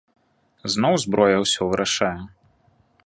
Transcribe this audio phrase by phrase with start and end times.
[0.75, 2.17] Зноў зброя ўсё вырашае.